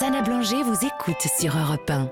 [0.00, 2.10] Sana Blanger vous écoute sur Europe 1.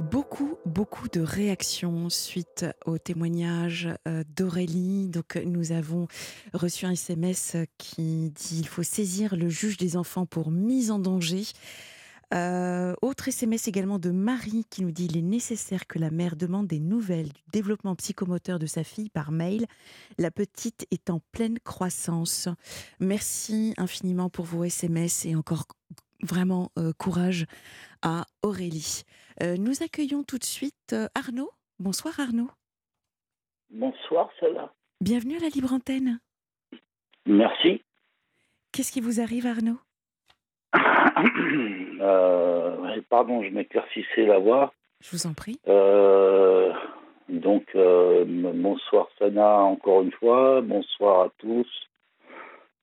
[0.00, 5.06] Beaucoup, beaucoup de réactions suite au témoignage euh, d'Aurélie.
[5.06, 6.08] Donc, nous avons
[6.54, 10.98] reçu un SMS qui dit il faut saisir le juge des enfants pour mise en
[10.98, 11.44] danger.
[12.32, 16.34] Euh, autre SMS également de Marie qui nous dit il est nécessaire que la mère
[16.36, 19.66] demande des nouvelles du développement psychomoteur de sa fille par mail.
[20.18, 22.48] La petite est en pleine croissance.
[23.00, 25.66] Merci infiniment pour vos SMS et encore
[26.22, 27.46] vraiment euh, courage
[28.00, 29.02] à Aurélie.
[29.42, 31.50] Euh, nous accueillons tout de suite Arnaud.
[31.78, 32.50] Bonsoir Arnaud.
[33.68, 34.72] Bonsoir Cela.
[35.00, 36.20] Bienvenue à la Libre Antenne.
[37.26, 37.82] Merci.
[38.72, 39.78] Qu'est-ce qui vous arrive Arnaud?
[42.00, 44.72] euh, pardon, je m'éclaircissais la voix.
[45.00, 45.58] Je vous en prie.
[45.68, 46.72] Euh,
[47.28, 50.60] donc, euh, bonsoir Sana encore une fois.
[50.62, 51.68] Bonsoir à tous.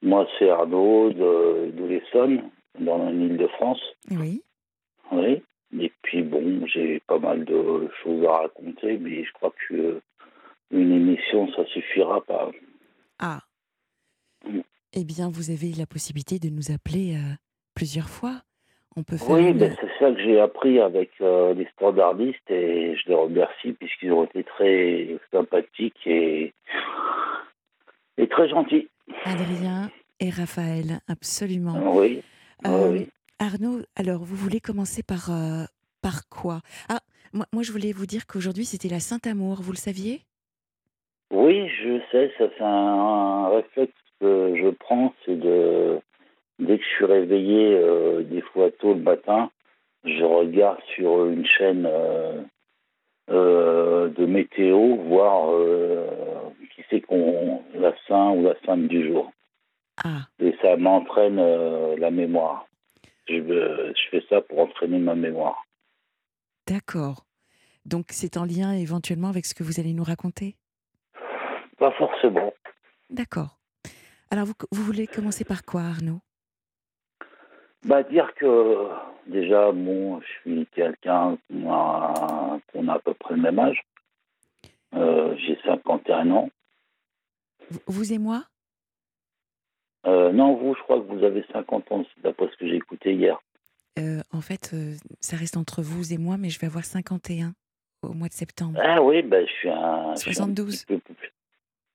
[0.01, 3.81] Moi, c'est Arnaud de, de l'Essonne, dans l'île de France.
[4.11, 4.43] Oui.
[5.11, 5.41] Oui.
[5.77, 10.01] Et puis, bon, j'ai pas mal de choses à raconter, mais je crois que
[10.71, 12.51] une émission, ça suffira pas.
[13.19, 13.41] Ah.
[14.93, 17.15] Eh bien, vous avez la possibilité de nous appeler
[17.79, 18.35] plusieurs fois.
[18.97, 22.97] On peut faire oui, ben, c'est ça que j'ai appris avec euh, les standardistes et
[22.97, 26.53] je les remercie puisqu'ils ont été très sympathiques et,
[28.17, 28.89] et très gentils.
[29.23, 31.95] Adrien et Raphaël, absolument.
[31.95, 32.21] Oui.
[32.67, 33.07] Euh, oui.
[33.39, 35.63] Arnaud, alors vous voulez commencer par, euh,
[36.01, 36.59] par quoi?
[36.89, 36.99] Ah,
[37.31, 40.19] moi, moi je voulais vous dire qu'aujourd'hui c'était la Saint-Amour, vous le saviez?
[41.31, 46.01] Oui, je sais, ça c'est un réflexe que je prends, c'est de
[46.69, 49.49] Dès que je suis réveillé, euh, des fois tôt le matin,
[50.03, 52.43] je regarde sur une chaîne euh,
[53.31, 55.49] euh, de météo, voir
[56.75, 59.31] qui c'est qu'on la saint ou la sainte du jour.
[60.03, 60.27] Ah.
[60.37, 61.41] Et ça m'entraîne
[61.95, 62.67] la mémoire.
[63.27, 65.65] Je, je fais ça pour entraîner ma mémoire.
[66.67, 67.25] D'accord.
[67.83, 70.55] Donc c'est en lien éventuellement avec ce que vous allez nous raconter?
[71.79, 72.53] Pas forcément.
[73.09, 73.57] D'accord.
[74.29, 76.19] Alors vous, vous voulez commencer par quoi, Arnaud?
[77.85, 78.87] Bah, dire que
[79.27, 83.81] déjà, bon, je suis quelqu'un qu'on a, à peu près le même âge.
[84.95, 86.49] Euh, j'ai 51 ans.
[87.85, 88.43] Vous et moi?
[90.05, 93.13] Euh, Non, vous, je crois que vous avez 50 ans, d'après ce que j'ai écouté
[93.13, 93.39] hier.
[93.99, 94.75] Euh, en fait,
[95.19, 97.53] ça reste entre vous et moi, mais je vais avoir 51
[98.01, 98.79] au mois de septembre.
[98.81, 100.15] Ah oui, ben, je suis un.
[100.15, 100.85] 72.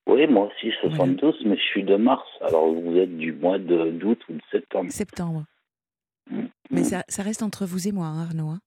[0.07, 2.29] Oui, moi aussi, 72, mais je suis de mars.
[2.43, 4.91] Alors, vous êtes du mois d'août ou de septembre.
[4.93, 5.45] Septembre.
[6.75, 8.49] Mais ça, ça, reste entre vous et moi, hein, Arnaud.
[8.49, 8.61] Hein.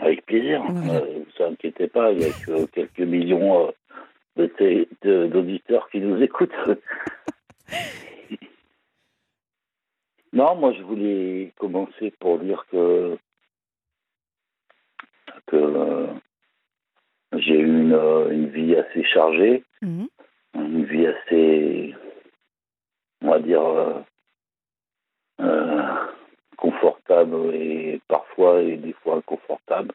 [0.00, 0.62] Avec plaisir.
[0.72, 3.72] Ne euh, vous inquiétez pas, il y a que quelques millions
[4.38, 6.50] euh, d'auditeurs qui nous écoutent.
[10.32, 13.16] non, moi je voulais commencer pour dire que,
[15.46, 16.06] que euh,
[17.36, 17.94] j'ai eu une,
[18.30, 20.04] une, vie assez chargée, mmh.
[20.54, 21.94] une vie assez,
[23.22, 24.04] on va dire,
[26.56, 26.93] confortable
[27.52, 29.92] et parfois et des fois inconfortable.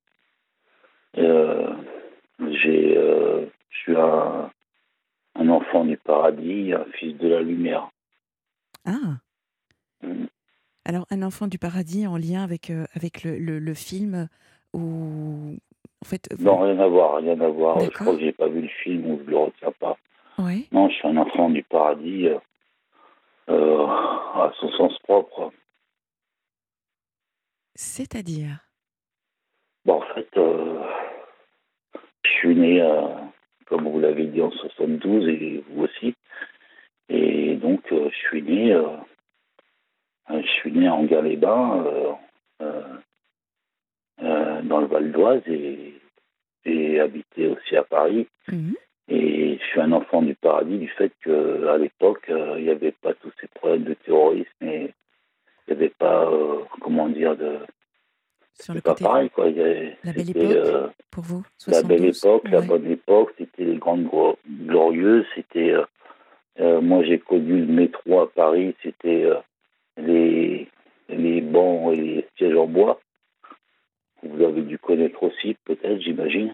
[1.18, 1.74] Euh,
[2.40, 4.52] j'ai, euh, je suis un,
[5.36, 7.90] un, enfant du paradis, un fils de la lumière.
[8.86, 9.18] Ah.
[10.04, 10.26] Mm.
[10.86, 14.28] Alors un enfant du paradis en lien avec euh, avec le, le, le, film
[14.74, 15.58] ou
[16.02, 16.30] en fait.
[16.38, 16.46] Vous...
[16.46, 17.80] Non, rien à voir, rien à voir.
[17.80, 19.98] Je crois que j'ai pas vu le film ou je le retiens pas.
[20.38, 20.68] Oui.
[20.72, 22.30] Non, je suis un enfant du paradis
[23.48, 25.52] à son sens propre.
[27.76, 28.70] C'est-à-dire?
[29.86, 30.84] Bon, En fait, euh,
[32.24, 33.08] je suis né, euh,
[33.66, 36.16] comme vous l'avez dit, en 72 et vous aussi.
[37.08, 38.76] Et donc, euh, je suis né,
[40.30, 42.18] je suis né en Gare-les-Bains,
[44.64, 46.00] dans le Val d'Oise, et
[46.66, 48.28] j'ai habité aussi à Paris.
[48.52, 48.74] Mmh.
[49.08, 53.16] Et je suis un enfant du paradis du fait qu'à l'époque, il n'y avait pas
[53.16, 54.94] tous ces problèmes de terrorisme et
[55.70, 57.60] il n'y avait pas, euh, comment dire, de.
[58.84, 59.50] Pas pareil, quoi.
[59.50, 61.82] la belle époque, euh, pour vous 72.
[61.82, 62.52] La belle époque, ouais.
[62.52, 64.10] la bonne époque, c'était les grandes
[64.50, 65.74] glorieuses, c'était.
[66.60, 69.30] Euh, moi, j'ai connu le métro à Paris, c'était
[69.96, 70.68] les,
[71.08, 73.00] les bancs et les sièges en bois.
[74.24, 76.54] Vous avez dû connaître aussi, peut-être, j'imagine.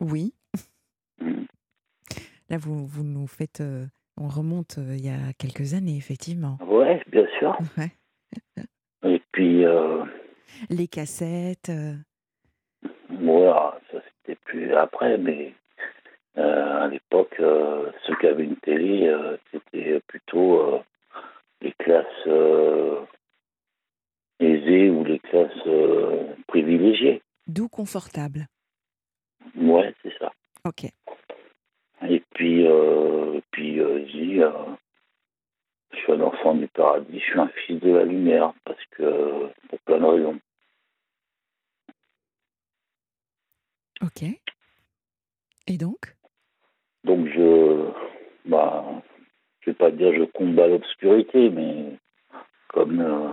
[0.00, 0.34] Oui.
[1.20, 1.44] Mmh.
[2.50, 3.62] Là, vous, vous nous faites.
[4.16, 6.58] on remonte il y a quelques années, effectivement.
[6.66, 7.56] Oui, bien sûr.
[7.78, 7.92] Ouais.
[9.34, 9.64] Puis.
[9.64, 10.04] Euh,
[10.70, 11.68] Les cassettes.
[11.68, 11.94] Euh...
[13.08, 15.52] Voilà, ça c'était plus après, mais
[16.38, 19.12] euh, à l'époque, ceux qui avaient une télé,
[19.50, 20.80] c'était plutôt
[21.60, 22.04] les classes
[24.40, 25.68] C ou les classes
[26.46, 27.20] privilégiées.
[27.48, 28.46] D'où confortable.
[29.56, 30.32] Ouais, c'est ça.
[30.64, 30.84] Ok.
[32.08, 34.04] Et puis, euh, puis euh,
[34.42, 34.50] euh,
[35.94, 39.48] je suis un enfant du paradis, je suis un fils de la lumière, parce que,
[39.68, 40.38] pour plein de raisons.
[44.02, 44.22] Ok.
[45.66, 46.14] Et donc?
[47.04, 47.90] Donc, je,
[48.44, 48.84] bah,
[49.60, 51.96] je vais pas dire je combat l'obscurité, mais
[52.68, 53.30] comme euh,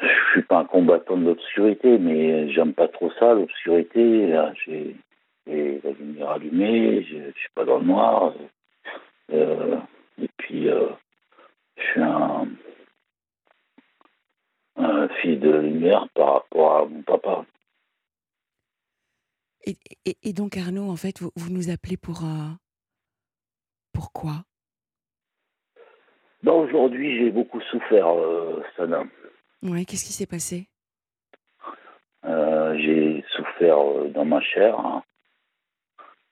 [0.00, 4.26] je suis pas un combattant de l'obscurité, mais j'aime pas trop ça, l'obscurité.
[4.26, 4.96] Là, J'ai
[5.46, 8.32] j'ai la lumière allumée, je, je suis pas dans le noir.
[9.32, 9.76] Euh,
[10.44, 10.88] puis, euh,
[11.78, 12.46] je suis un,
[14.76, 17.46] un fils de lumière par rapport à mon papa.
[19.66, 22.58] et, et- et donc Arnaud, en fait, vous, vous nous appelez pour un...
[23.94, 24.44] Pourquoi
[26.42, 29.04] Ben, Aujourd'hui, j'ai beaucoup souffert, euh, Sana.
[29.62, 30.68] Ouais, qu'est-ce qui s'est passé?
[32.26, 35.02] Euh, j'ai souffert euh, dans ma chair, hein.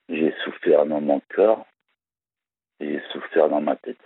[0.09, 1.65] j'ai souffert dans mon cœur,
[2.83, 3.99] j'ai souffert dans ma tête.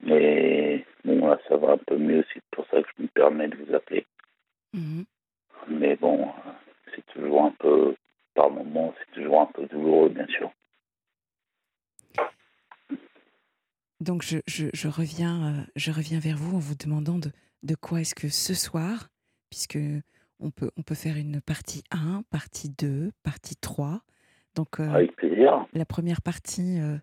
[0.00, 3.48] Mais bon, là, ça va un peu mieux, c'est pour ça que je me permets
[3.48, 4.06] de vous appeler.
[4.72, 5.04] Mhm.
[5.68, 6.28] Mais bon,
[6.94, 7.94] c'est toujours un peu,
[8.34, 10.50] par moments, c'est toujours un peu douloureux, bien sûr.
[14.00, 17.30] Donc je, je- je reviens, euh, je reviens vers vous en vous demandant de,
[17.62, 19.08] de quoi est-ce que ce soir,
[19.50, 19.78] puisque
[20.40, 24.00] on peut, on peut faire une partie 1, partie 2, partie 3.
[24.54, 25.66] Donc euh, Avec plaisir.
[25.72, 26.96] la première partie, euh,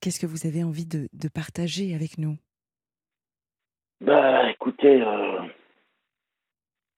[0.00, 2.36] qu'est-ce que vous avez envie de, de partager avec nous?
[4.00, 5.40] Bah, écoutez, euh,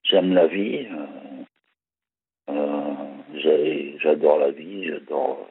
[0.03, 0.87] j'aime la vie.
[4.01, 5.49] j'adore la vie, j'adore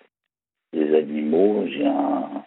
[0.73, 1.65] les animaux.
[1.67, 2.43] J'ai un,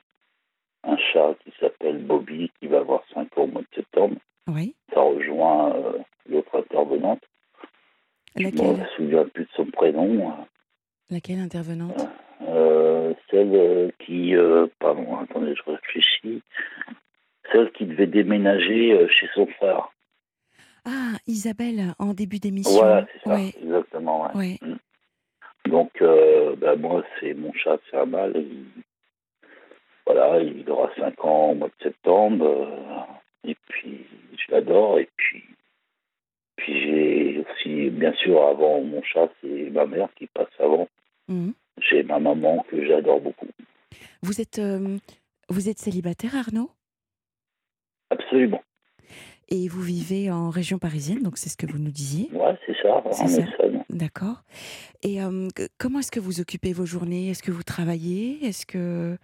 [0.84, 4.16] un chat qui s'appelle Bobby qui va avoir 5 ans au mois de septembre.
[4.48, 5.98] Oui Ça rejoint euh,
[6.28, 7.20] l'autre intervenante.
[8.36, 10.32] Je ne me souviens plus de son prénom.
[11.10, 11.96] Laquelle intervenante?
[12.46, 16.42] Euh, celle euh, qui, euh, pardon, attendez, je réfléchis.
[17.52, 19.90] Celle qui devait déménager euh, chez son frère.
[20.84, 22.78] Ah, Isabelle, en début d'émission.
[22.78, 24.22] Voilà, c'est ça, Ouais, exactement.
[24.34, 24.56] ouais.
[24.62, 24.76] ouais.
[25.66, 28.32] Donc, euh, ben, moi, c'est mon chat, c'est un mâle.
[28.36, 28.64] Il,
[30.06, 32.66] voilà, il aura 5 ans au mois de septembre.
[33.44, 34.06] et puis,
[34.38, 34.98] je l'adore.
[35.00, 35.44] Et puis,
[36.56, 40.88] puis j'ai aussi, bien sûr, avant mon chat, c'est ma mère qui passe avant.
[41.30, 41.54] Mhm.
[41.78, 43.46] J'ai ma maman que j'adore beaucoup.
[44.22, 44.98] Vous êtes, euh,
[45.48, 46.70] vous êtes célibataire, Arnaud?
[48.10, 48.62] Absolument.
[49.48, 52.28] Et vous vivez en région parisienne, donc c'est ce que vous nous disiez?
[52.32, 53.84] Ouais, c'est ça, en.
[53.88, 54.42] D'accord.
[55.02, 55.48] Et euh,
[55.78, 57.30] comment est-ce que vous occupez vos journées?
[57.30, 58.44] Est-ce que vous travaillez?
[58.44, 59.16] Est-ce que...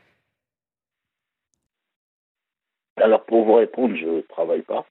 [2.97, 4.87] Alors, pour vous répondre, je ne travaille pas.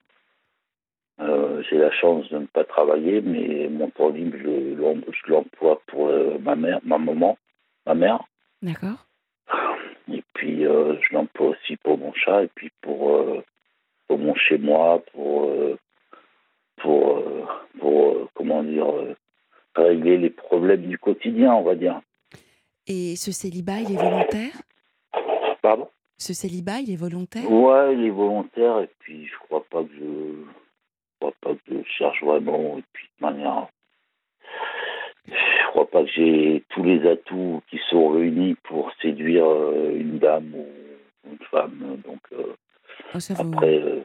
[1.20, 5.32] Euh, j'ai la chance de ne pas travailler, mais mon temps libre, je, l'em- je
[5.32, 7.38] l'emploie pour euh, ma mère, ma maman,
[7.86, 8.22] ma mère.
[8.60, 9.06] D'accord
[10.12, 13.18] Et puis, euh, je l'emploie aussi pour mon chat et puis pour,
[14.08, 15.50] pour mon chez-moi, pour,
[16.76, 17.22] pour,
[17.78, 18.86] pour comment dire,
[19.74, 22.00] régler les problèmes du quotidien, on va dire.
[22.86, 24.52] Et ce célibat, il est volontaire?
[25.62, 25.88] Pardon?
[26.18, 27.50] Ce célibat, il est volontaire?
[27.50, 30.44] Ouais, il est volontaire et puis je crois pas que je
[31.30, 33.68] crois pas que je cherche vraiment et puis de manière,
[35.26, 40.18] je crois pas que j'ai tous les atouts qui sont réunis pour séduire euh, une
[40.18, 40.66] dame ou
[41.30, 42.00] une femme.
[42.04, 42.54] Donc euh,
[43.14, 44.00] Oh, vous- après, euh,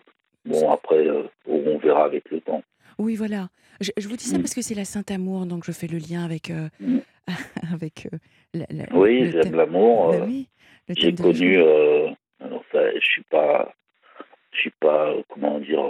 [0.46, 2.64] bon après, euh, on verra avec le temps.
[2.98, 3.50] Oui, voilà.
[3.80, 4.42] Je, je vous dis ça Mm.
[4.42, 6.50] parce que c'est la Saint-Amour, donc je fais le lien avec,
[6.80, 7.00] Mm.
[7.74, 8.08] avec
[8.54, 10.12] la- la- Oui, j'aime l'amour.
[10.12, 10.48] Bah oui,
[10.90, 11.58] J'ai connu,
[12.40, 13.74] alors ça, je suis pas,
[14.52, 15.84] je suis pas, comment dire,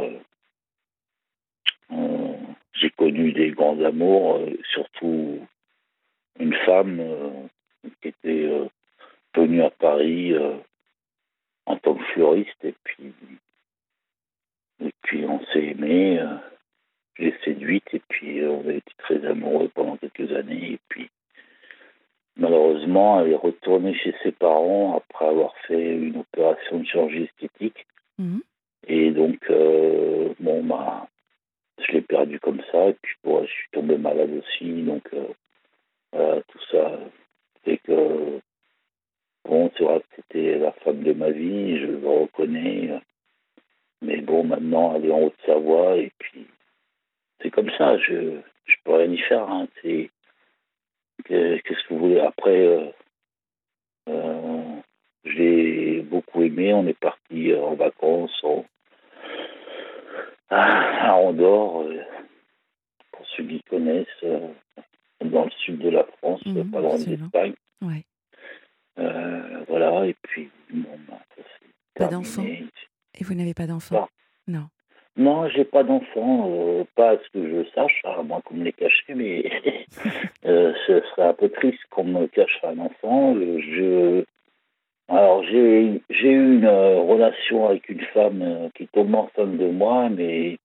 [2.74, 5.40] j'ai connu des grands amours, euh, surtout
[6.40, 7.30] une femme euh,
[8.02, 8.66] qui était euh,
[9.36, 10.56] venue à Paris euh,
[11.66, 13.14] en tant que fleuriste et puis,
[14.84, 16.36] et puis on s'est aimé, euh,
[17.16, 20.80] je l'ai séduite et puis euh, on a été très amoureux pendant quelques années et
[20.88, 21.10] puis
[22.38, 27.86] Malheureusement, elle est retournée chez ses parents après avoir fait une opération de chirurgie esthétique.
[28.18, 28.42] Mhm.
[28.88, 31.08] Et donc, euh, bon, bah,
[32.12, 32.92] perdu comme ça.
[33.02, 34.84] Puis, bon, je suis tombé malade aussi.
[34.84, 35.28] Donc, euh,
[36.12, 37.00] voilà, tout ça
[37.64, 38.40] fait que,
[39.46, 43.00] bon, c'est vrai que c'était la femme de ma vie, je le reconnais.
[44.02, 45.98] Mais bon, maintenant, elle est en Haute-Savoie.
[45.98, 46.48] Et puis,
[47.42, 47.98] c'est comme ça.
[47.98, 49.50] Je je peux rien y faire.
[49.50, 49.68] Hein,
[51.26, 52.86] Qu'est-ce que vous voulez Après, euh,
[54.10, 54.82] euh,
[55.24, 56.74] j'ai beaucoup aimé.
[56.74, 58.38] On est parti en vacances.
[58.44, 58.66] on-
[60.52, 61.86] à Andorre,
[63.12, 64.08] pour ceux qui connaissent,
[65.24, 67.54] dans le sud de la France, Mhm, pas loin d'Espagne.
[67.82, 68.04] Ouais.
[69.00, 71.20] Euh, voilà, et puis, bon, bah,
[71.96, 72.66] Pas terminé.
[73.20, 74.08] Et vous n'avez pas d'enfant
[74.48, 74.68] Non.
[75.18, 78.64] Non, j'ai pas d'enfant, euh, pas à ce que je sache, à moins qu'on me
[78.64, 79.44] les cache, mais
[80.46, 83.36] euh, ce serait un peu triste qu'on me cache un enfant.
[83.36, 84.24] Euh, Je,
[85.12, 90.10] alors j'ai eu une euh, relation avec une femme euh, qui tombe enceinte de moi,
[90.10, 90.58] mais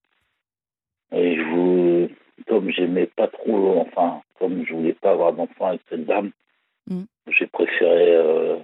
[1.13, 2.09] et je vous,
[2.47, 6.33] comme j'aimais pas trop, enfin comme je voulais pas avoir d'enfant avec cette dame,
[6.89, 7.05] Mm.
[7.29, 8.59] j'ai préféré euh,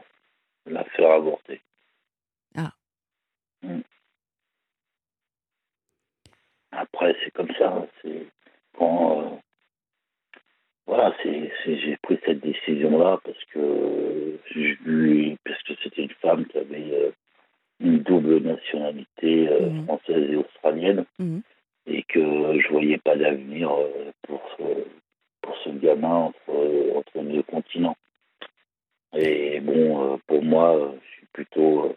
[0.67, 1.61] la faire avorter.
[2.57, 2.73] Ah.
[3.63, 3.81] Mm.
[6.71, 7.87] Après, c'est comme ça.
[8.01, 8.27] C'est
[8.79, 9.31] quand euh,
[10.87, 14.39] voilà, j'ai pris cette décision-là parce que
[15.45, 17.11] parce que c'était une femme qui avait euh,
[17.81, 19.85] une double nationalité euh, Mhm.
[19.85, 21.43] française et australienne Mhm.
[21.87, 24.63] et que je voyais pas d'avenir euh, pour ce
[25.43, 27.97] pour ce gamin entre entre les deux continents.
[29.15, 31.95] Et bon, pour moi, je suis plutôt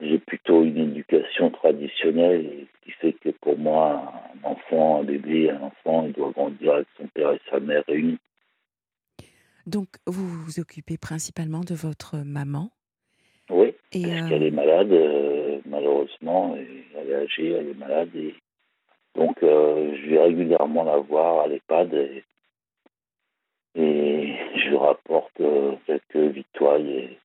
[0.00, 4.12] j'ai plutôt une éducation traditionnelle, qui fait que pour moi,
[4.44, 8.18] enfant, un bébé, un enfant, il doit grandir avec son père et sa mère réunis.
[9.66, 12.70] Donc, vous vous occupez principalement de votre maman.
[13.50, 17.78] Oui, Et parce euh, qu'elle est malade, euh, malheureusement, et elle est âgée, elle est
[17.78, 18.34] malade, et
[19.14, 22.24] donc euh, je vais régulièrement la voir à l'EHPAD, et,
[23.74, 25.42] et je lui rapporte
[25.86, 27.18] quelques victoires, et,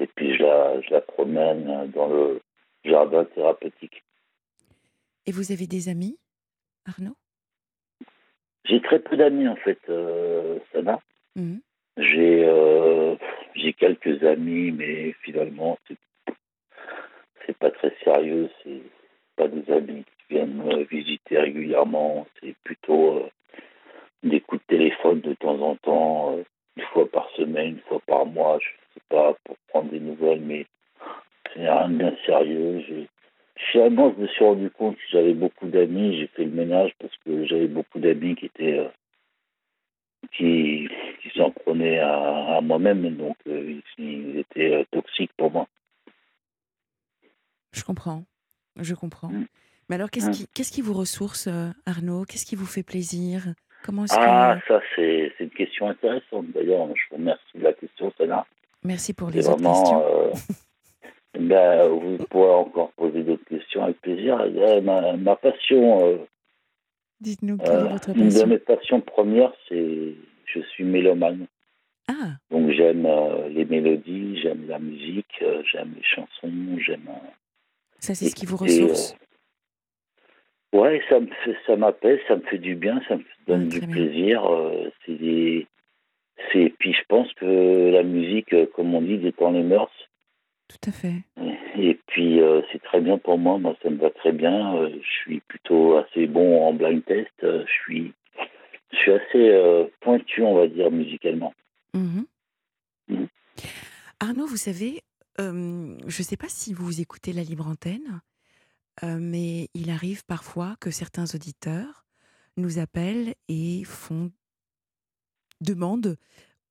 [0.00, 2.40] et puis je la, je la promène dans le
[2.84, 4.02] jardin thérapeutique.
[5.26, 6.18] et vous avez des amis,
[6.86, 7.16] Arnaud?
[8.64, 11.00] J'ai très peu d'amis en fait, euh, Sana.
[11.36, 11.60] Mhm.
[11.98, 13.16] J'ai euh,
[13.54, 15.96] j'ai quelques amis, mais finalement c'est
[17.46, 18.50] c'est pas très sérieux.
[18.62, 18.82] C'est
[19.36, 22.26] pas des amis qui viennent me visiter régulièrement.
[22.40, 23.30] C'est plutôt euh,
[24.22, 26.42] des coups de téléphone de temps en temps, euh,
[26.76, 28.58] une fois par semaine, une fois par mois.
[28.60, 30.66] Je sais pas pour prendre des nouvelles, mais
[31.54, 32.82] c'est rien de bien sérieux.
[32.86, 33.08] J'ai
[33.72, 36.18] Finalement, je me suis rendu compte que j'avais beaucoup d'amis.
[36.18, 38.88] J'ai fait le ménage parce que j'avais beaucoup d'amis qui étaient euh,
[40.32, 40.88] qui,
[41.22, 45.66] qui s'en prenaient à, à moi-même, donc euh, ils, étaient euh, toxiques pour moi.
[47.72, 48.24] Je comprends.
[48.76, 49.28] Je comprends.
[49.28, 49.46] Mm.
[49.88, 50.32] Mais alors, qu'est-ce Mm.
[50.32, 51.48] qui, qu'est-ce qui vous ressource,
[51.86, 52.24] Arnaud?
[52.24, 53.54] Qu'est-ce qui vous fait plaisir?
[53.84, 54.66] Comment Ah, que...
[54.74, 56.46] ça c'est c'est une question intéressante.
[56.52, 58.44] D'ailleurs, je vous remercie de la question, Sana.
[58.82, 60.04] Merci pour les autres questions.
[60.06, 60.30] euh,
[61.38, 63.35] ben, vous pourrez encore poser d'autres
[63.74, 64.38] avec plaisir.
[64.40, 66.16] Euh, Ma, ma passion, euh,
[67.20, 70.14] Dites-nous, quelle euh, est votre une de passion mes passions premières, c'est
[70.46, 71.46] je suis mélomane.
[72.08, 77.08] Ah, Donc j'aime euh, les mélodies, j'aime la musique, euh, j'aime les chansons, j'aime.
[77.08, 77.28] euh,
[77.98, 79.16] ça, c'est ce qui vous ressource.
[80.72, 83.68] ouais, ça me fait, ça m'apaise, ça me fait du bien, ça me donne Ouais,
[83.68, 83.88] du bien.
[83.88, 84.42] plaisir.
[85.04, 85.66] c'est des-
[86.52, 89.90] c'est puis je pense que la musique, comme on dit, détend les mœurs.
[90.80, 91.22] Tout à fait.
[91.78, 94.76] Et puis euh, c'est très bien pour moi, moi ça me va très bien.
[94.76, 97.30] euh, je suis plutôt assez bon en blind test.
[97.44, 98.12] euh, je suis,
[98.92, 101.54] je suis assez pointu, on va dire musicalement.
[101.94, 102.26] Mhm.
[103.08, 103.28] Mhm.
[104.20, 105.02] Arnaud, vous savez,
[105.38, 108.20] je ne sais pas si vous écoutez la libre antenne,
[109.02, 112.06] mais il arrive parfois que certains auditeurs
[112.56, 114.30] nous appellent et font
[115.60, 116.16] demandent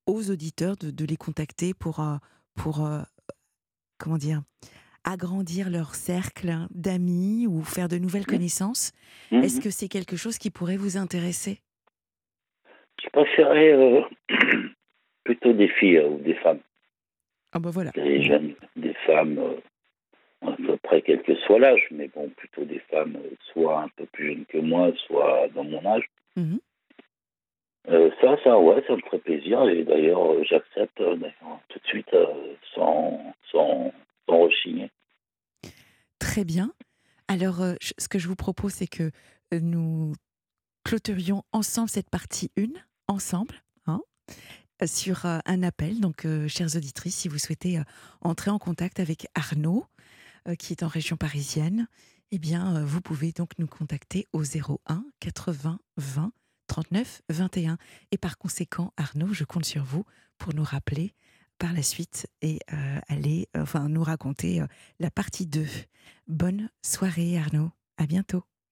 [0.08, 2.04] aux auditeurs de, de les contacter pour,
[2.56, 2.88] pour
[3.98, 4.42] comment dire,
[5.04, 8.92] agrandir leur cercle d'amis ou faire de nouvelles connaissances.
[9.32, 9.44] Mhm.
[9.44, 11.60] Est-ce que c'est quelque chose qui pourrait vous intéresser?
[13.04, 14.02] Je préférais euh,
[15.24, 16.60] plutôt des filles euh, ou des femmes.
[17.52, 17.92] Ah ben voilà.
[17.92, 19.56] des jeunes, des femmes, euh,
[20.42, 23.90] à peu près quel que soit l'âge, mais bon, plutôt des femmes euh, soit un
[23.96, 26.06] peu plus jeunes que moi, soit dans mon âge.
[26.36, 26.60] Mhm.
[27.88, 31.16] Euh, ça, ça, ouais, ça me ferait plaisir, et d'ailleurs, euh, j'accepte euh,
[31.70, 32.16] tout de suite,
[32.74, 33.20] sans,
[33.52, 33.92] sans,
[34.28, 34.90] sans rechigner.
[36.20, 36.72] Très bien.
[37.28, 37.58] Alors,
[37.98, 39.12] ce que je vous propose, c'est que
[39.52, 40.14] nous
[40.84, 42.68] clôturions ensemble cette partie 1,
[43.08, 43.56] ensemble,
[43.88, 44.02] hein,
[44.86, 46.00] sur un appel.
[46.00, 47.80] Donc, chères auditrices, si vous souhaitez
[48.22, 49.86] entrer en contact avec Arnaud,
[50.60, 51.88] qui est en région parisienne,
[52.32, 56.32] eh bien, vous pouvez donc nous contacter au 01 80 20
[56.68, 57.78] 39 21.
[58.12, 60.06] Et par conséquent, Arnaud, je compte sur vous
[60.38, 61.14] pour nous rappeler
[61.58, 64.68] par la suite et euh, aller, enfin, nous raconter euh,
[65.00, 65.66] la partie 2.
[66.28, 68.44] Bonne soirée Arnaud, à bientôt.